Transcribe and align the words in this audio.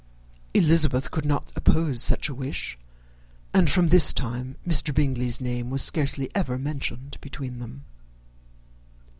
Elizabeth 0.55 1.11
could 1.11 1.25
not 1.25 1.51
oppose 1.55 2.01
such 2.01 2.27
a 2.27 2.33
wish; 2.33 2.75
and 3.53 3.69
from 3.69 3.89
this 3.89 4.11
time 4.13 4.55
Mr. 4.65 4.91
Bingley's 4.91 5.39
name 5.39 5.69
was 5.69 5.83
scarcely 5.83 6.31
ever 6.35 6.57
mentioned 6.57 7.17
between 7.21 7.59
them. 7.59 7.85